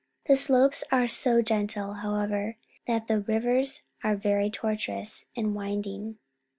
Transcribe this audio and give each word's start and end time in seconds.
The 0.25 0.35
slopes 0.35 0.83
are 0.91 1.05
so 1.07 1.43
gentle, 1.43 1.93
however, 1.93 2.55
that 2.87 3.05
the 3.07 3.19
rivers 3.19 3.83
are 4.03 4.15
very 4.15 4.49
tortuous 4.49 5.27
and 5.37 5.53
winding. 5.53 6.17